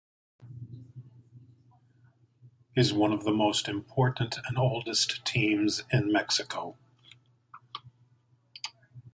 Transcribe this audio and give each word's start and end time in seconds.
Is 2.75 2.91
one 2.91 3.13
of 3.13 3.23
the 3.23 3.31
most 3.31 3.67
important 3.67 4.39
and 4.47 4.57
oldest 4.57 5.23
teams 5.25 5.83
in 5.93 6.11
Mexico. 6.11 6.75